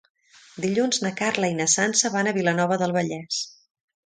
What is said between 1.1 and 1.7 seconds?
Carla i na